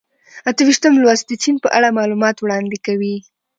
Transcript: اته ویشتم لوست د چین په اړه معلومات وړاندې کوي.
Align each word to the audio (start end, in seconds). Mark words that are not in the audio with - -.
اته 0.49 0.61
ویشتم 0.67 0.93
لوست 1.01 1.25
د 1.27 1.31
چین 1.43 1.55
په 1.63 1.67
اړه 1.77 1.95
معلومات 1.97 2.35
وړاندې 2.39 2.77
کوي. 2.85 3.15